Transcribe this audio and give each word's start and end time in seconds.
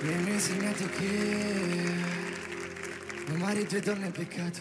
Mi 0.00 0.14
hanno 0.14 0.28
insegnato 0.28 0.84
che 0.96 1.92
amare 3.32 3.64
due 3.64 3.80
donne 3.80 4.06
è 4.06 4.10
peccato, 4.12 4.60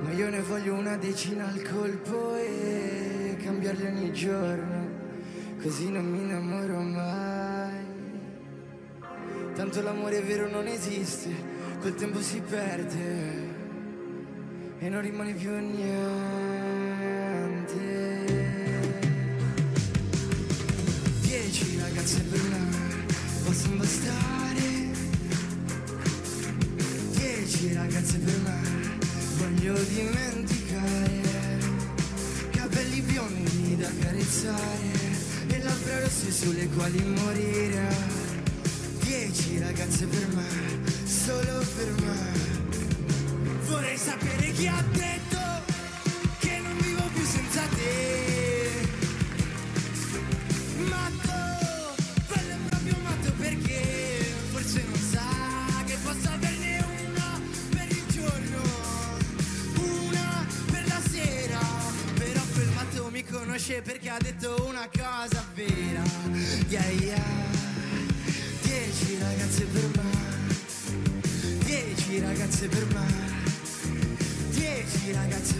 ma 0.00 0.10
io 0.10 0.28
ne 0.28 0.40
voglio 0.40 0.74
una 0.74 0.96
decina 0.96 1.46
al 1.46 1.62
colpo 1.62 2.34
e 2.34 3.36
cambiarle 3.40 3.86
ogni 3.86 4.12
giorno, 4.12 4.88
così 5.62 5.88
non 5.90 6.04
mi 6.10 6.18
innamoro 6.18 6.80
mai. 6.80 7.86
Tanto 9.54 9.82
l'amore 9.82 10.20
vero 10.22 10.50
non 10.50 10.66
esiste, 10.66 11.30
col 11.80 11.94
tempo 11.94 12.20
si 12.20 12.40
perde 12.40 13.56
e 14.80 14.88
non 14.88 15.00
rimane 15.00 15.32
più 15.34 15.50
niente. 15.50 15.86
Dieci 21.20 21.78
ragazze 21.80 22.20
per 22.22 22.42
me 22.42 22.77
possono 23.48 23.76
bastare. 23.76 24.60
Dieci 27.12 27.72
ragazze 27.72 28.18
per 28.18 28.38
me 28.40 28.60
voglio 29.38 29.72
dimenticare. 29.84 31.22
Capelli 32.50 33.00
biondi 33.00 33.76
da 33.76 33.88
carezzare 34.00 34.90
e 35.46 35.62
labbra 35.62 36.00
rosse 36.00 36.30
sulle 36.30 36.68
quali 36.68 37.02
morire. 37.02 37.88
Dieci 39.00 39.58
ragazze 39.60 40.04
per 40.04 40.26
me, 40.34 40.46
solo 41.06 41.64
per 41.74 41.92
me. 42.04 42.46
Vorrei 43.66 43.96
sapere 43.96 44.52
chi 44.52 44.66
ha 44.66 44.84
conosce 63.68 63.82
perché 63.82 64.08
ha 64.08 64.18
detto 64.18 64.64
una 64.66 64.88
cosa 64.90 65.44
vera. 65.54 66.02
Yeah, 66.68 66.88
yeah. 67.00 67.22
Dieci 68.62 69.18
ragazze 69.18 69.64
per 69.64 69.90
me, 69.94 71.58
dieci 71.64 72.20
ragazze 72.20 72.68
per 72.68 72.86
me. 72.86 73.06
Dieci 74.50 75.12
ragazze 75.12 75.58